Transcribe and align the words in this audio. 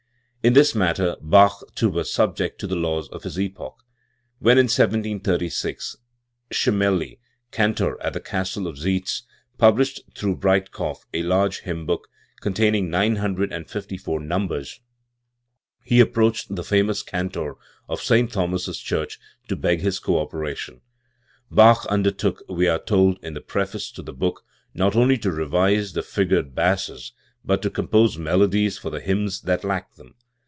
In 0.43 0.53
this 0.53 0.73
matter 0.73 1.15
Bach 1.21 1.63
too 1.75 1.89
was 1.91 2.11
subject 2.11 2.59
to 2.61 2.65
the 2.65 2.75
laws 2.75 3.07
of 3.09 3.21
his 3.21 3.37
epoch. 3.39 3.75
When 4.39 4.57
in 4.57 4.63
1736 4.63 5.97
Schemelli, 6.51 7.19
cantor 7.51 8.01
at 8.01 8.13
the 8.13 8.19
castle 8.19 8.65
of 8.65 8.75
Zeitz, 8.79 9.21
published 9.59 10.01
through 10.15 10.37
Breitkopf 10.37 11.05
a 11.13 11.21
large 11.21 11.59
hymn 11.59 11.85
book, 11.85 12.07
con 12.39 12.55
taining 12.55 12.89
nine 12.89 13.17
hundred 13.17 13.53
and 13.53 13.69
fifty 13.69 13.97
four 13.97 14.19
numbers, 14.19 14.79
he 15.83 15.99
approached 15.99 16.55
the 16.55 16.63
famous 16.63 17.03
cantor 17.03 17.53
of 17.87 18.01
St. 18.01 18.31
Thomas's 18.31 18.79
church 18.79 19.19
to 19.47 19.55
beg 19.55 19.81
his 19.81 19.99
co 19.99 20.19
operation. 20.19 20.81
Bach 21.51 21.85
undertook, 21.85 22.41
we 22.49 22.67
are 22.67 22.79
told 22.83 23.19
in 23.23 23.35
the 23.35 23.41
preface 23.41 23.91
to 23.91 24.01
the 24.01 24.11
book, 24.11 24.43
not 24.73 24.95
only 24.95 25.19
to 25.19 25.29
revise 25.29 25.93
the 25.93 26.01
figured 26.01 26.55
basses, 26.55 27.13
but 27.45 27.61
to 27.61 27.69
compose 27.69 28.17
melodies 28.17 28.75
for 28.79 28.89
the 28.89 29.01
hymns 29.01 29.41
that 29.41 29.63
lacked 29.63 29.97
them. 29.97 30.15